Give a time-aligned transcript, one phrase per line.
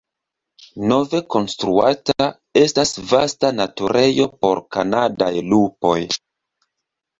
[0.91, 2.31] Nove konstruata
[2.63, 5.97] estas vasta naturejo por kanadaj lupoj.